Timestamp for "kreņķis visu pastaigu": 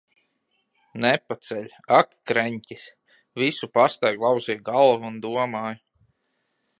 2.31-4.27